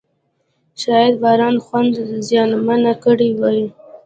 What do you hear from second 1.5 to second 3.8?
خونه زیانمنه کړې وي.